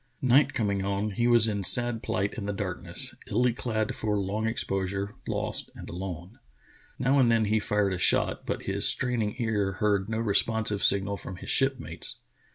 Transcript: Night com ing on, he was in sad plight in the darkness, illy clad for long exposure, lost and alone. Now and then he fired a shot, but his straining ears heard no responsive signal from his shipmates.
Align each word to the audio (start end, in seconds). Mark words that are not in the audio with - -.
Night 0.23 0.55
com 0.55 0.71
ing 0.71 0.83
on, 0.83 1.11
he 1.11 1.27
was 1.27 1.47
in 1.47 1.63
sad 1.63 2.01
plight 2.01 2.33
in 2.33 2.47
the 2.47 2.53
darkness, 2.53 3.13
illy 3.27 3.53
clad 3.53 3.93
for 3.93 4.17
long 4.17 4.47
exposure, 4.47 5.13
lost 5.27 5.69
and 5.75 5.87
alone. 5.91 6.39
Now 6.97 7.19
and 7.19 7.31
then 7.31 7.45
he 7.45 7.59
fired 7.59 7.93
a 7.93 7.99
shot, 7.99 8.43
but 8.43 8.63
his 8.63 8.87
straining 8.87 9.35
ears 9.37 9.75
heard 9.75 10.09
no 10.09 10.17
responsive 10.17 10.81
signal 10.81 11.17
from 11.17 11.35
his 11.35 11.51
shipmates. 11.51 12.15